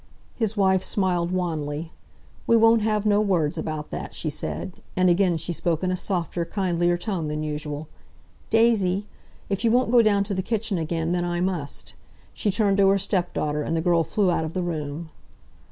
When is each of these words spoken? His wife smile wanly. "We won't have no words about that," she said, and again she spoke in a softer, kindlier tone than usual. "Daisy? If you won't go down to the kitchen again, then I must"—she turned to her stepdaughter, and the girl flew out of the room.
His 0.33 0.57
wife 0.57 0.81
smile 0.81 1.27
wanly. 1.27 1.91
"We 2.47 2.55
won't 2.55 2.81
have 2.81 3.05
no 3.05 3.21
words 3.21 3.59
about 3.59 3.91
that," 3.91 4.15
she 4.15 4.31
said, 4.31 4.81
and 4.95 5.11
again 5.11 5.37
she 5.37 5.53
spoke 5.53 5.83
in 5.83 5.91
a 5.91 5.95
softer, 5.95 6.43
kindlier 6.43 6.97
tone 6.97 7.27
than 7.27 7.43
usual. 7.43 7.87
"Daisy? 8.49 9.05
If 9.47 9.63
you 9.63 9.69
won't 9.69 9.91
go 9.91 10.01
down 10.01 10.23
to 10.23 10.33
the 10.33 10.41
kitchen 10.41 10.79
again, 10.79 11.11
then 11.11 11.23
I 11.23 11.39
must"—she 11.39 12.49
turned 12.49 12.77
to 12.77 12.87
her 12.89 12.97
stepdaughter, 12.97 13.61
and 13.61 13.77
the 13.77 13.79
girl 13.81 14.03
flew 14.03 14.31
out 14.31 14.43
of 14.43 14.53
the 14.53 14.63
room. 14.63 15.11